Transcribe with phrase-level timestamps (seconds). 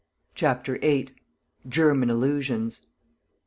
[0.33, 1.09] CHAPTER VIII.
[1.69, 2.81] GERMAN ILLUSIONS.